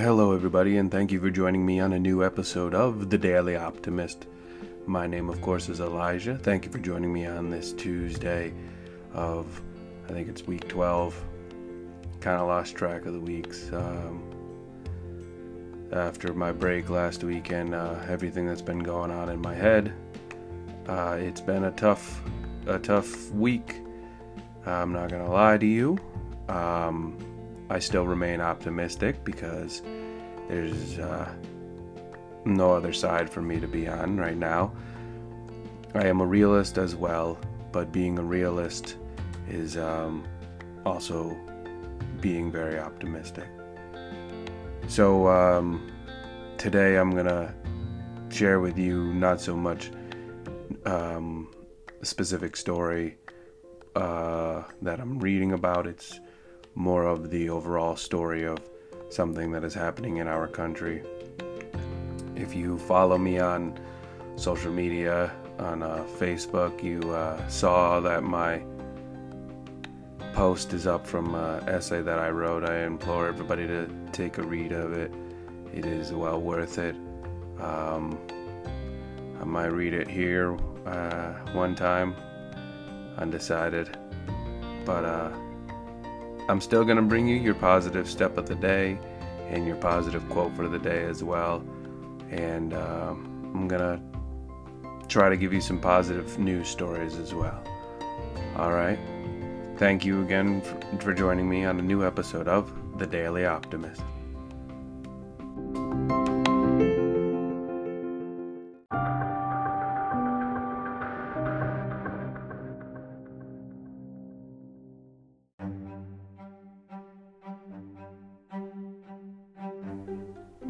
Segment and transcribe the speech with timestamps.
[0.00, 3.54] Hello, everybody, and thank you for joining me on a new episode of The Daily
[3.54, 4.26] Optimist.
[4.86, 6.38] My name, of course, is Elijah.
[6.38, 8.54] Thank you for joining me on this Tuesday
[9.12, 9.60] of,
[10.08, 11.22] I think it's week 12.
[12.22, 13.70] Kind of lost track of the weeks.
[13.74, 14.22] Um,
[15.92, 19.92] after my break last weekend, uh, everything that's been going on in my head,
[20.88, 22.22] uh, it's been a tough,
[22.66, 23.82] a tough week.
[24.64, 25.98] I'm not gonna lie to you.
[26.48, 27.18] Um,
[27.70, 29.80] I still remain optimistic because
[30.48, 31.32] there's uh,
[32.44, 34.72] no other side for me to be on right now.
[35.94, 37.38] I am a realist as well,
[37.70, 38.96] but being a realist
[39.48, 40.24] is um,
[40.84, 41.38] also
[42.20, 43.46] being very optimistic.
[44.88, 45.92] So um,
[46.58, 47.54] today I'm gonna
[48.30, 49.92] share with you not so much
[50.86, 51.52] um,
[52.00, 53.16] a specific story
[53.94, 55.86] uh, that I'm reading about.
[55.86, 56.18] It's
[56.80, 58.58] more of the overall story of
[59.10, 61.02] something that is happening in our country.
[62.34, 63.78] If you follow me on
[64.36, 68.62] social media, on uh, Facebook, you uh, saw that my
[70.32, 72.64] post is up from an essay that I wrote.
[72.64, 75.12] I implore everybody to take a read of it.
[75.74, 76.96] It is well worth it.
[77.60, 78.18] Um,
[79.38, 80.56] I might read it here
[80.86, 82.16] uh, one time,
[83.18, 83.98] undecided.
[84.86, 85.30] But uh,
[86.50, 88.98] I'm still going to bring you your positive step of the day
[89.48, 91.64] and your positive quote for the day as well.
[92.28, 97.62] And um, I'm going to try to give you some positive news stories as well.
[98.56, 98.98] All right.
[99.76, 104.02] Thank you again for, for joining me on a new episode of The Daily Optimist.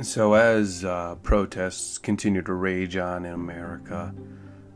[0.02, 4.14] So, as uh, protests continue to rage on in America,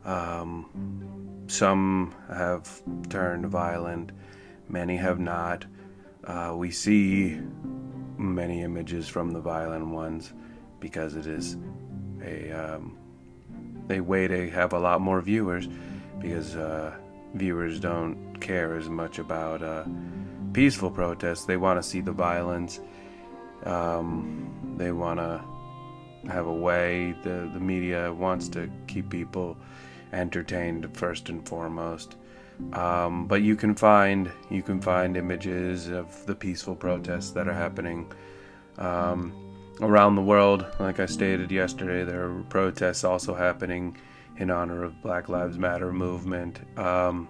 [0.03, 4.11] um, some have turned violent,
[4.69, 5.65] many have not.
[6.23, 7.39] Uh, we see
[8.17, 10.31] many images from the violent ones
[10.79, 11.57] because it is
[12.23, 12.95] a um,
[13.89, 15.67] a way to have a lot more viewers
[16.19, 16.95] because uh,
[17.33, 19.85] viewers don't care as much about uh,
[20.53, 21.45] peaceful protests.
[21.45, 22.79] They want to see the violence.
[23.65, 25.43] Um, they want to
[26.29, 27.15] have a way.
[27.23, 29.57] The the media wants to keep people
[30.13, 32.15] entertained first and foremost.
[32.73, 37.53] Um, but you can find you can find images of the peaceful protests that are
[37.53, 38.11] happening
[38.77, 39.33] um,
[39.81, 40.65] around the world.
[40.79, 43.97] Like I stated yesterday, there are protests also happening
[44.37, 46.59] in honor of Black Lives Matter movement.
[46.77, 47.27] Um,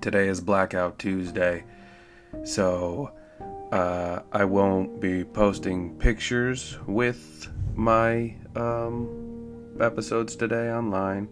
[0.00, 1.64] today is Blackout Tuesday,
[2.44, 3.12] so
[3.72, 9.08] uh, I won't be posting pictures with my um,
[9.80, 11.26] episodes today online,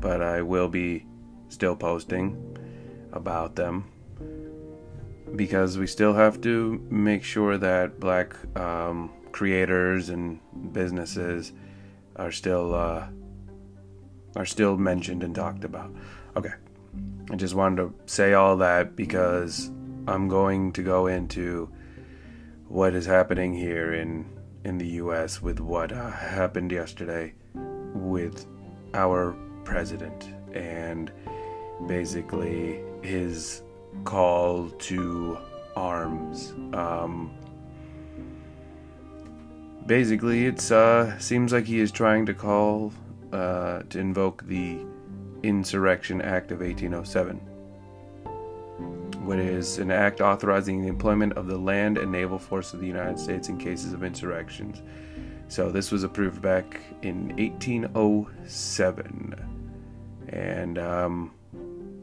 [0.00, 1.06] but I will be
[1.48, 2.58] still posting
[3.12, 3.84] about them
[5.36, 10.40] because we still have to make sure that black um, creators and
[10.72, 11.52] businesses
[12.16, 13.06] are still uh,
[14.34, 15.94] are still mentioned and talked about.
[16.36, 16.54] Okay,
[17.30, 19.70] I just wanted to say all that because
[20.08, 21.70] I'm going to go into
[22.66, 24.24] what is happening here in
[24.64, 25.42] in the U.S.
[25.42, 28.46] with what uh, happened yesterday with
[28.94, 31.12] our president and
[31.86, 33.62] basically his
[34.04, 35.38] call to
[35.76, 36.52] arms.
[36.72, 37.30] Um,
[39.84, 42.94] basically, it's uh, seems like he is trying to call
[43.30, 44.78] uh, to invoke the
[45.42, 47.47] Insurrection Act of 1807
[48.78, 52.86] which is an act authorizing the employment of the land and naval force of the
[52.86, 54.82] United States in cases of insurrections.
[55.48, 59.34] So this was approved back in 1807,
[60.28, 61.32] and um,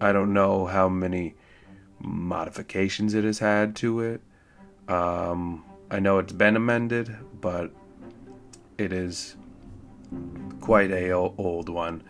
[0.02, 1.36] I don't know how many
[2.00, 4.22] modifications it has had to it.
[4.88, 7.72] Um, I know it's been amended, but
[8.77, 9.36] it is
[10.65, 12.01] quite a old one.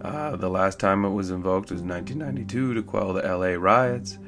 [0.00, 4.18] Uh, the last time it was invoked was 1992 to quell the LA riots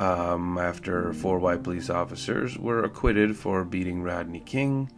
[0.00, 4.90] um, after four white police officers were acquitted for beating Rodney King,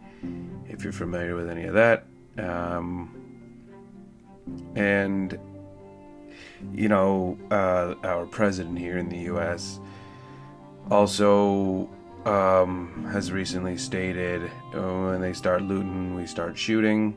[0.67, 2.07] if you're familiar with any of that.
[2.39, 3.13] Um,
[4.75, 5.37] and,
[6.73, 9.79] you know, uh, our president here in the U.S.
[10.89, 11.87] also
[12.25, 17.13] um, has recently stated oh, when they start looting, we start shooting,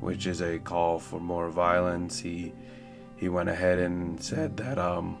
[0.00, 2.18] which is a call for more violence.
[2.18, 2.52] He
[3.16, 5.18] he went ahead and said that um,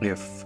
[0.00, 0.44] if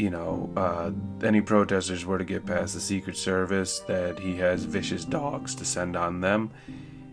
[0.00, 0.90] you know, uh,
[1.22, 5.64] any protesters were to get past the Secret Service, that he has vicious dogs to
[5.64, 6.50] send on them,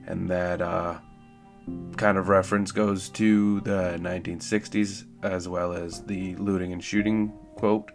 [0.06, 0.98] and that uh,
[1.98, 7.92] kind of reference goes to the 1960s as well as the looting and shooting quote.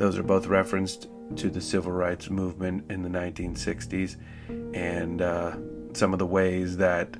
[0.00, 4.16] Those are both referenced to the civil rights movement in the 1960s
[4.74, 5.56] and uh,
[5.92, 7.18] some of the ways that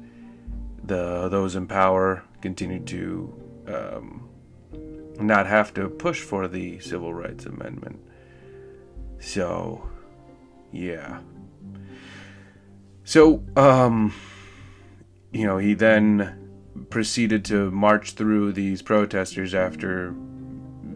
[0.85, 3.35] the those in power continue to
[3.67, 4.31] um,
[5.19, 8.01] not have to push for the civil rights amendment.
[9.19, 9.87] So,
[10.73, 11.21] yeah.
[13.05, 14.15] So, um,
[15.33, 16.49] you know, he then
[16.89, 20.15] proceeded to march through these protesters after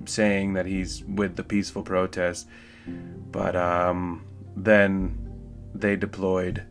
[0.09, 2.49] saying that he's with the peaceful protest.
[2.87, 4.25] But um,
[4.57, 5.19] then
[5.75, 6.65] they deployed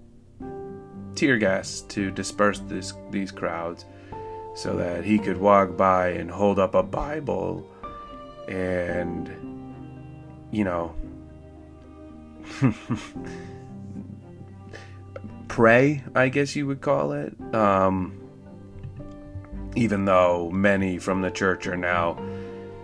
[1.15, 3.85] tear gas to disperse this, these crowds
[4.56, 7.68] so that he could walk by and hold up a Bible
[8.47, 9.30] and,
[10.51, 10.95] you know,
[15.47, 17.35] pray, I guess you would call it.
[17.53, 18.19] Um,
[19.75, 22.18] even though many from the church are now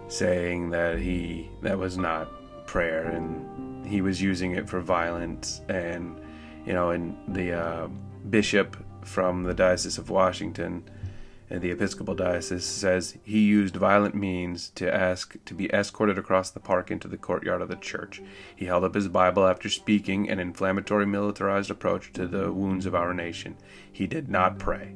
[0.09, 2.29] saying that he that was not
[2.67, 6.19] prayer and he was using it for violence and
[6.65, 7.87] you know and the uh,
[8.29, 10.83] bishop from the diocese of Washington
[11.51, 16.51] and the Episcopal Diocese says he used violent means to ask to be escorted across
[16.51, 18.21] the park into the courtyard of the church.
[18.55, 22.93] He held up his Bible after speaking an inflammatory militarized approach to the wounds of
[22.93, 23.57] our nation.
[23.91, 24.93] He did not pray.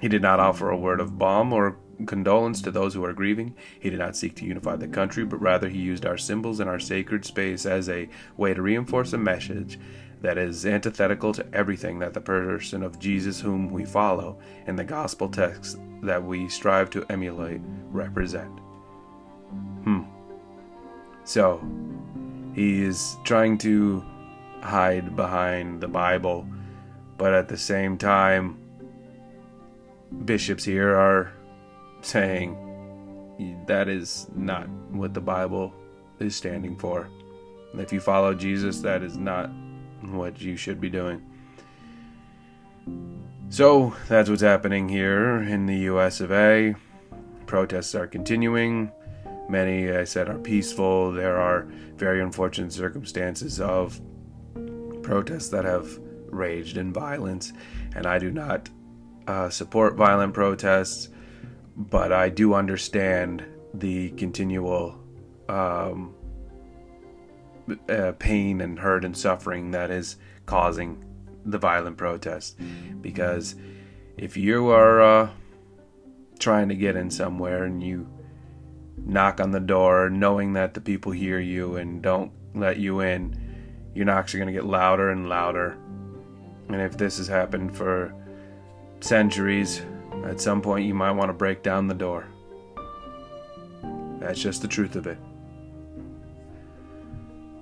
[0.00, 3.54] He did not offer a word of balm or condolence to those who are grieving.
[3.80, 6.68] He did not seek to unify the country, but rather he used our symbols and
[6.68, 9.78] our sacred space as a way to reinforce a message
[10.22, 14.84] that is antithetical to everything that the person of Jesus, whom we follow, and the
[14.84, 17.60] gospel texts that we strive to emulate
[17.90, 18.50] represent.
[19.84, 20.02] Hmm.
[21.24, 21.60] So,
[22.54, 24.04] he is trying to
[24.62, 26.46] hide behind the Bible,
[27.18, 28.58] but at the same time,
[30.24, 31.32] bishops here are
[32.06, 32.56] saying
[33.66, 35.72] that is not what the Bible
[36.18, 37.08] is standing for.
[37.74, 39.50] If you follow Jesus, that is not
[40.02, 41.22] what you should be doing.
[43.48, 46.74] So that's what's happening here in the US of A.
[47.46, 48.90] Protests are continuing.
[49.48, 51.12] Many, I said, are peaceful.
[51.12, 54.00] There are very unfortunate circumstances of
[55.02, 55.88] protests that have
[56.26, 57.52] raged in violence,
[57.94, 58.68] and I do not
[59.28, 61.08] uh, support violent protests,
[61.76, 63.44] but I do understand
[63.74, 64.98] the continual
[65.48, 66.14] um,
[67.88, 71.04] uh, pain and hurt and suffering that is causing
[71.44, 72.58] the violent protest.
[73.00, 73.54] Because
[74.16, 75.30] if you are uh,
[76.38, 78.08] trying to get in somewhere and you
[78.96, 83.36] knock on the door knowing that the people hear you and don't let you in,
[83.94, 85.76] your knocks are going to get louder and louder.
[86.68, 88.14] And if this has happened for
[89.00, 89.82] centuries,
[90.26, 92.26] at some point you might want to break down the door.
[94.20, 95.18] That's just the truth of it.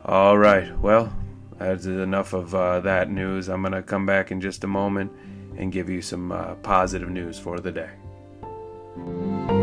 [0.04, 1.12] All right, well,
[1.58, 3.48] that's enough of uh, that news.
[3.48, 5.12] I'm going to come back in just a moment
[5.56, 9.53] and give you some uh, positive news for the day.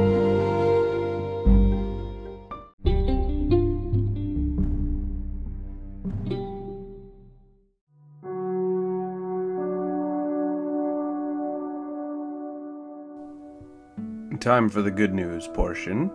[14.52, 16.12] Time for the good news portion.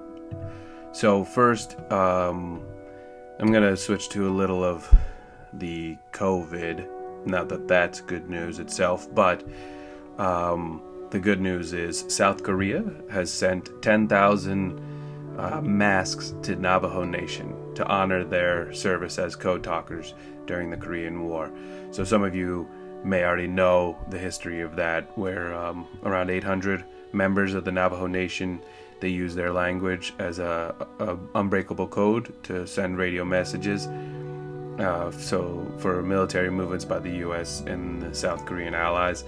[0.92, 2.62] So, first, um,
[3.40, 4.94] I'm gonna switch to a little of
[5.54, 6.86] the COVID.
[7.24, 9.42] Not that that's good news itself, but
[10.18, 17.74] um, the good news is South Korea has sent 10,000 uh, masks to Navajo Nation
[17.74, 20.12] to honor their service as code talkers
[20.44, 21.50] during the Korean War.
[21.90, 22.68] So some of you
[23.02, 26.84] may already know the history of that, where um, around 800
[27.16, 28.61] members of the Navajo Nation
[29.00, 33.87] they use their language as a, a unbreakable code to send radio messages.
[34.78, 37.61] Uh, so for military movements by the U.S.
[37.66, 39.25] and the South Korean allies.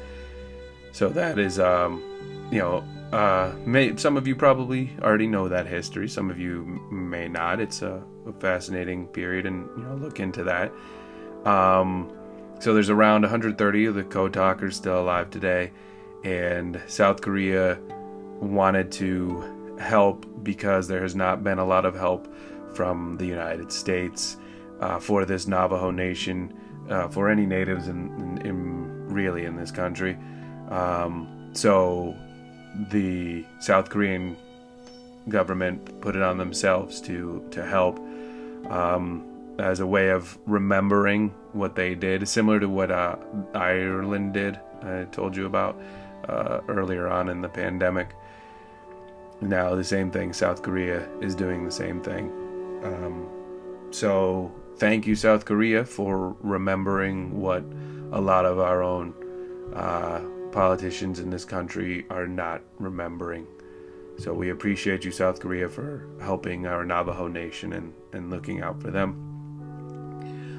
[0.92, 2.02] So that is, um,
[2.50, 6.09] you know, uh, may, some of you probably already know that history.
[6.09, 7.61] Some of you may not.
[7.61, 10.73] It's a, a fascinating period, and you know, look into that.
[11.47, 12.11] Um,
[12.61, 15.73] so there's around 130 of the code talkers still alive today,
[16.28, 17.78] and South Korea
[18.40, 22.32] wanted to help because there has not been a lot of help
[22.75, 24.37] from the United States
[24.80, 26.52] uh, for this Navajo Nation,
[26.90, 30.18] uh, for any natives in, in, in, really in this country.
[30.70, 32.14] Um, so
[32.90, 34.37] the South Korean
[35.28, 37.99] government put it on themselves to to help
[38.68, 39.25] um,
[39.58, 43.16] as a way of remembering what they did, similar to what uh,
[43.54, 44.61] Ireland did.
[44.82, 45.80] I told you about
[46.28, 48.14] uh, earlier on in the pandemic.
[49.40, 50.32] Now the same thing.
[50.32, 52.30] South Korea is doing the same thing.
[52.82, 53.28] Um,
[53.90, 57.64] so thank you, South Korea, for remembering what
[58.12, 59.14] a lot of our own
[59.75, 60.20] uh,
[60.50, 63.46] politicians in this country are not remembering.
[64.18, 68.82] So we appreciate you, South Korea, for helping our Navajo nation and, and looking out
[68.82, 69.25] for them.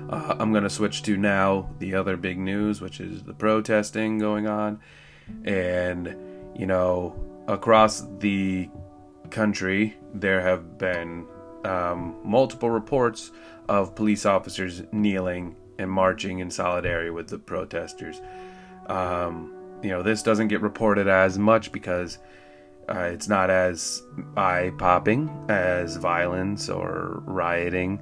[0.10, 4.18] Uh, I'm going to switch to now the other big news, which is the protesting
[4.18, 4.80] going on.
[5.46, 6.16] And,
[6.56, 7.16] you know,
[7.48, 8.70] across the
[9.30, 11.26] country, there have been
[11.66, 13.32] um, multiple reports
[13.68, 18.22] of police officers kneeling and marching in solidarity with the protesters.
[18.88, 22.18] Um, you know, this doesn't get reported as much because
[22.90, 24.02] uh, it's not as
[24.36, 28.02] eye popping as violence or rioting.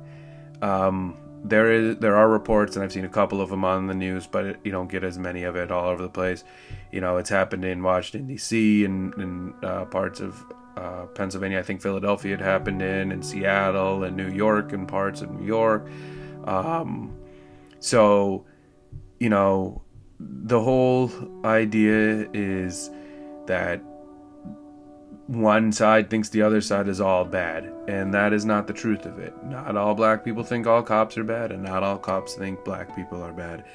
[0.61, 3.93] Um, there is there are reports, and I've seen a couple of them on the
[3.93, 6.43] news, but it, you don't get as many of it all over the place.
[6.91, 8.85] You know, it's happened in Washington D.C.
[8.85, 10.43] and uh, parts of
[10.77, 11.59] uh, Pennsylvania.
[11.59, 15.45] I think Philadelphia had happened in, and Seattle, and New York, and parts of New
[15.45, 15.87] York.
[16.45, 17.17] Um,
[17.79, 18.45] so,
[19.19, 19.81] you know,
[20.19, 21.11] the whole
[21.45, 22.89] idea is
[23.47, 23.81] that
[25.27, 29.05] one side thinks the other side is all bad, and that is not the truth
[29.05, 29.33] of it.
[29.43, 32.95] Not all black people think all cops are bad, and not all cops think black
[32.95, 33.65] people are bad.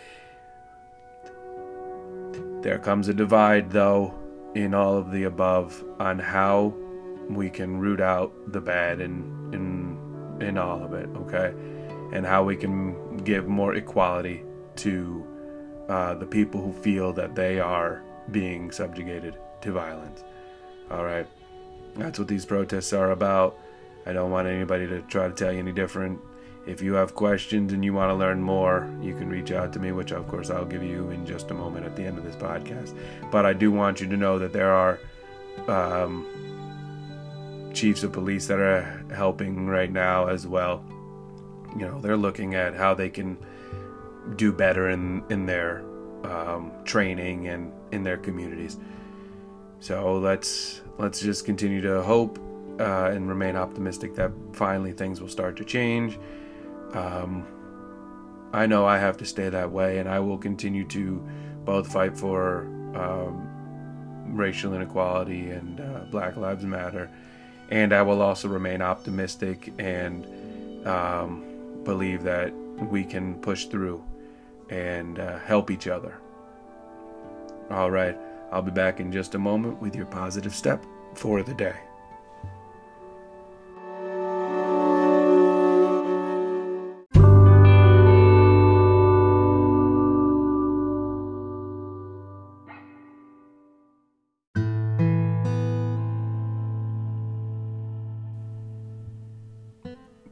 [2.62, 4.14] There comes a divide, though,
[4.54, 6.74] in all of the above on how
[7.28, 9.98] we can root out the bad in in
[10.40, 11.52] in all of it, okay,
[12.12, 14.44] and how we can give more equality
[14.76, 15.26] to
[15.88, 20.22] uh, the people who feel that they are being subjugated to violence.
[20.90, 21.26] All right,
[21.96, 23.58] that's what these protests are about.
[24.06, 26.20] I don't want anybody to try to tell you any different.
[26.64, 29.80] If you have questions and you want to learn more, you can reach out to
[29.80, 32.24] me, which of course I'll give you in just a moment at the end of
[32.24, 32.96] this podcast.
[33.30, 35.00] But I do want you to know that there are
[35.66, 36.26] um,
[37.74, 40.84] chiefs of police that are helping right now as well.
[41.76, 43.38] You know, they're looking at how they can
[44.36, 45.82] do better in in their
[46.24, 48.78] um, training and in their communities.
[49.80, 52.38] So let's let's just continue to hope
[52.78, 56.18] uh, and remain optimistic that finally things will start to change.
[56.94, 57.46] Um,
[58.52, 61.26] I know I have to stay that way, and I will continue to
[61.64, 62.62] both fight for
[62.94, 63.48] um,
[64.26, 67.10] racial inequality and uh, Black Lives Matter,
[67.70, 72.52] and I will also remain optimistic and um, believe that
[72.90, 74.04] we can push through
[74.68, 76.18] and uh, help each other.
[77.70, 78.18] All right,
[78.50, 80.84] I'll be back in just a moment with your positive step
[81.14, 81.76] for the day.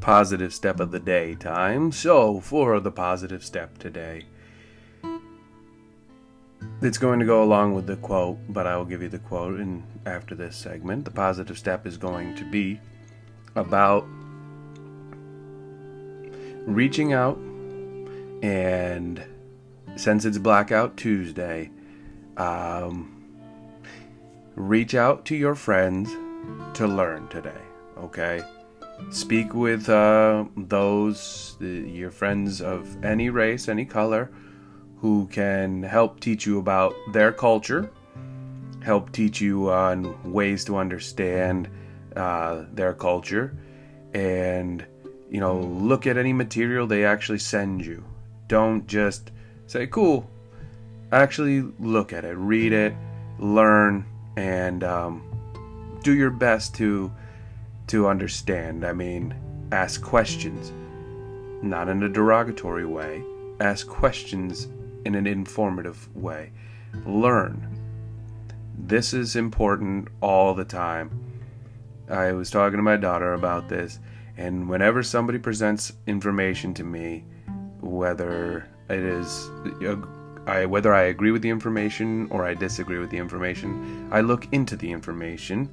[0.01, 1.93] Positive step of the day time.
[1.93, 4.25] So, for the positive step today,
[6.83, 9.61] it's going to go along with the quote, but I will give you the quote
[9.61, 11.05] in after this segment.
[11.05, 12.81] The positive step is going to be
[13.55, 14.07] about
[16.67, 17.39] reaching out
[18.43, 19.23] and
[19.97, 21.71] since it's blackout Tuesday,
[22.37, 23.27] um,
[24.55, 26.11] reach out to your friends
[26.75, 27.61] to learn today.
[27.99, 28.41] Okay
[29.11, 34.31] speak with uh, those, your friends of any race, any color,
[34.99, 37.91] who can help teach you about their culture,
[38.83, 41.69] help teach you on ways to understand
[42.17, 43.57] uh, their culture,
[44.15, 44.87] and
[45.31, 48.05] you know, look at any material they actually send you.
[48.49, 49.31] Don't just
[49.67, 50.29] say, cool.
[51.13, 52.95] Actually, look at it, read it,
[53.39, 54.05] learn,
[54.37, 55.23] and um,
[56.03, 57.11] do your best to
[57.91, 58.85] to understand.
[58.85, 59.35] I mean,
[59.73, 60.73] ask questions,
[61.61, 63.25] not in a derogatory way.
[63.59, 64.69] Ask questions
[65.05, 66.53] in an informative way.
[67.05, 67.67] Learn.
[68.79, 71.11] This is important all the time.
[72.09, 73.99] I was talking to my daughter about this,
[74.37, 77.25] and whenever somebody presents information to me,
[77.81, 79.51] whether it is
[79.85, 79.97] uh,
[80.47, 84.47] I, whether I agree with the information or I disagree with the information, I look
[84.53, 85.69] into the information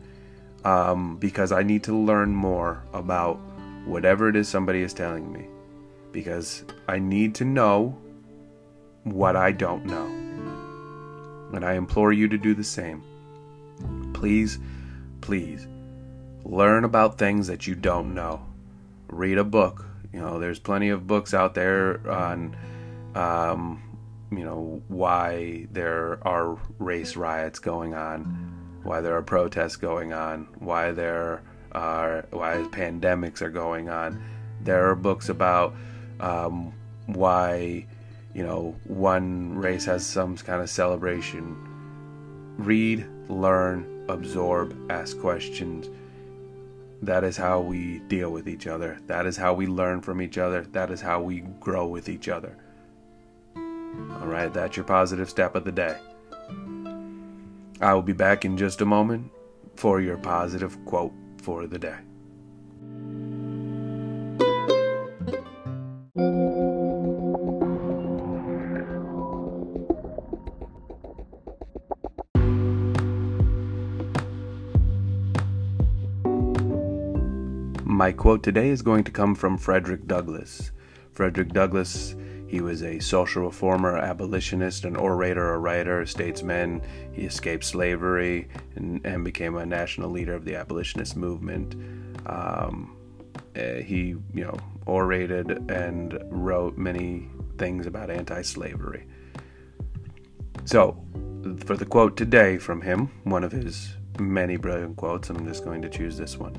[0.67, 3.37] um, because I need to learn more about
[3.85, 5.47] whatever it is somebody is telling me.
[6.11, 7.97] Because I need to know
[9.05, 10.07] what I don't know.
[11.55, 13.01] And I implore you to do the same.
[14.13, 14.59] Please,
[15.21, 15.65] please
[16.43, 18.45] learn about things that you don't know.
[19.07, 19.85] Read a book.
[20.11, 22.57] You know, there's plenty of books out there on,
[23.15, 23.97] um,
[24.33, 30.47] you know, why there are race riots going on, why there are protests going on,
[30.59, 31.41] why there
[31.73, 34.23] are why pandemics are going on.
[34.61, 35.75] There are books about
[36.19, 36.73] um,
[37.05, 37.85] why,
[38.33, 41.55] you know, one race has some kind of celebration.
[42.57, 45.89] Read, learn, absorb, ask questions
[47.01, 48.99] that is how we deal with each other.
[49.07, 50.61] That is how we learn from each other.
[50.71, 52.57] That is how we grow with each other.
[53.55, 55.97] All right, that's your positive step of the day.
[57.79, 59.31] I will be back in just a moment
[59.75, 61.95] for your positive quote for the day.
[77.85, 80.71] My quote today is going to come from Frederick Douglass.
[81.13, 82.15] Frederick Douglass,
[82.47, 86.81] he was a social reformer, abolitionist, an orator, a writer, a statesman.
[87.11, 91.75] He escaped slavery and, and became a national leader of the abolitionist movement.
[92.25, 92.95] Um,
[93.55, 97.27] eh, he, you know, orated and wrote many
[97.57, 99.05] things about anti-slavery.
[100.63, 101.03] So,
[101.65, 105.81] for the quote today from him, one of his many brilliant quotes, I'm just going
[105.81, 106.55] to choose this one.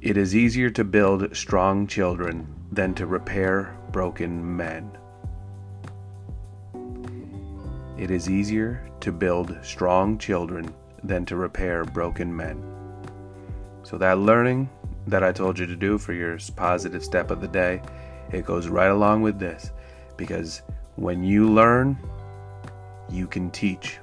[0.00, 4.90] It is easier to build strong children than to repair broken men.
[7.98, 12.62] It is easier to build strong children than to repair broken men.
[13.82, 14.68] So, that learning
[15.06, 17.80] that I told you to do for your positive step of the day,
[18.32, 19.70] it goes right along with this.
[20.16, 20.62] Because
[20.96, 21.96] when you learn,
[23.08, 23.98] you can teach.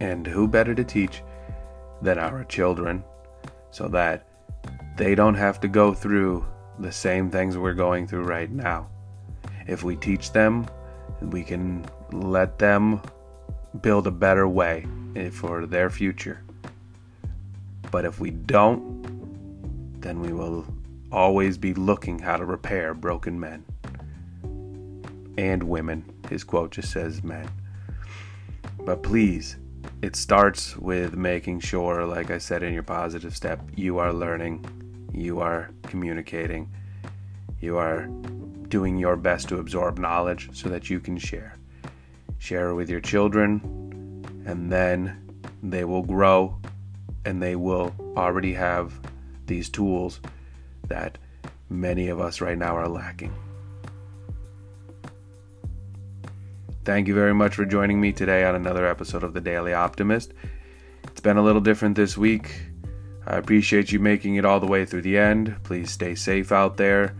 [0.00, 1.22] And who better to teach
[2.02, 3.04] than our children?
[3.76, 4.26] so that
[4.96, 6.46] they don't have to go through
[6.78, 8.88] the same things we're going through right now.
[9.66, 10.66] If we teach them,
[11.20, 13.00] we can let them
[13.82, 16.42] build a better way eh, for their future.
[17.90, 20.66] But if we don't, then we will
[21.12, 23.64] always be looking how to repair broken men
[25.38, 26.04] and women.
[26.28, 27.48] His quote just says men.
[28.80, 29.56] But please,
[30.02, 34.64] it starts with making sure, like I said in your positive step, you are learning,
[35.16, 36.70] you are communicating,
[37.60, 38.06] you are
[38.68, 41.56] doing your best to absorb knowledge so that you can share.
[42.38, 43.60] Share with your children,
[44.44, 45.22] and then
[45.62, 46.56] they will grow
[47.24, 49.00] and they will already have
[49.46, 50.20] these tools
[50.86, 51.18] that
[51.68, 53.34] many of us right now are lacking.
[56.84, 60.32] Thank you very much for joining me today on another episode of The Daily Optimist.
[61.04, 62.54] It's been a little different this week.
[63.26, 65.56] I appreciate you making it all the way through the end.
[65.64, 67.14] Please stay safe out there.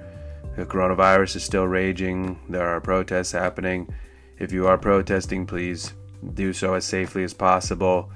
[0.57, 3.93] The coronavirus is still raging, there are protests happening.
[4.39, 5.93] If you are protesting, please
[6.35, 8.11] do so as safely as possible.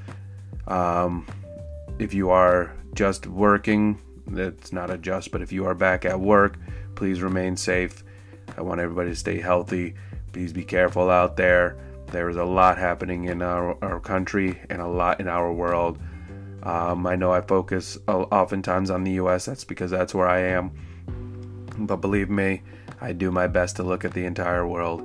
[0.66, 1.26] Um,
[1.98, 6.18] if you are just working, that's not a just, but if you are back at
[6.18, 6.56] work,
[6.94, 8.04] please remain safe.
[8.56, 9.94] I want everybody to stay healthy.
[10.32, 11.76] Please be careful out there.
[12.06, 15.98] There is a lot happening in our, our country and a lot in our world.
[16.62, 20.72] Um, I know I focus oftentimes on the US, that's because that's where I am.
[21.78, 22.62] But believe me,
[23.00, 25.00] I do my best to look at the entire world.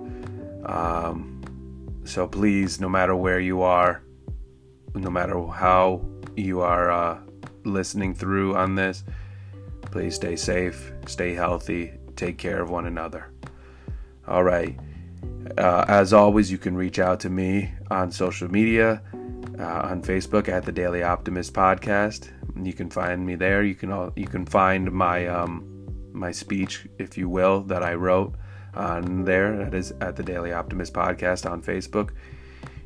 [0.65, 1.41] Um,
[2.03, 4.01] so please, no matter where you are,
[4.93, 6.01] no matter how
[6.35, 7.19] you are uh,
[7.63, 9.03] listening through on this,
[9.81, 13.31] please stay safe, stay healthy, take care of one another.
[14.27, 14.77] All right.
[15.57, 19.01] Uh, as always, you can reach out to me on social media,
[19.59, 22.31] uh, on Facebook at the Daily Optimist Podcast.
[22.61, 23.63] You can find me there.
[23.63, 25.71] You can all, you can find my um,
[26.13, 28.35] my speech, if you will, that I wrote
[28.73, 29.57] on there.
[29.57, 32.11] That is at the Daily Optimist Podcast on Facebook.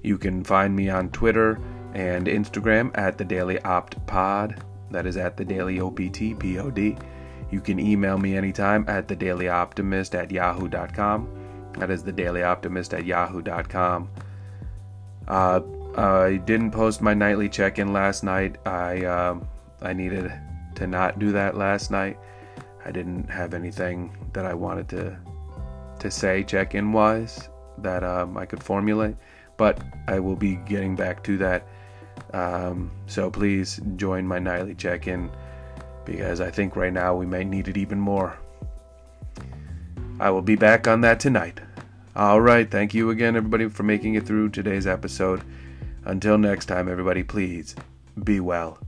[0.03, 1.59] You can find me on Twitter
[1.93, 4.63] and Instagram at the Daily Opt Pod.
[4.91, 7.05] That is at the Daily OPT Pod.
[7.51, 11.71] You can email me anytime at the Daily Optimist at yahoo.com.
[11.77, 14.09] That is the Daily Optimist at yahoo.com.
[15.27, 15.61] Uh,
[15.95, 18.57] I didn't post my nightly check-in last night.
[18.65, 19.39] I uh,
[19.81, 20.31] I needed
[20.75, 22.17] to not do that last night.
[22.85, 25.17] I didn't have anything that I wanted to
[25.99, 27.49] to say check-in wise
[27.79, 29.15] that um, I could formulate,
[29.57, 31.67] but I will be getting back to that.
[32.33, 35.29] Um, so please join my nightly check-in
[36.05, 38.37] because I think right now we may need it even more.
[40.19, 41.61] I will be back on that tonight.
[42.15, 42.69] All right.
[42.69, 45.43] Thank you again, everybody, for making it through today's episode.
[46.09, 47.75] Until next time, everybody, please
[48.23, 48.79] be well.